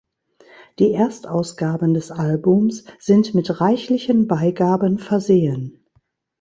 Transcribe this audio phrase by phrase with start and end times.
[0.79, 5.85] Die Erstausgaben des Albums sind mit reichlichen Beigaben versehen.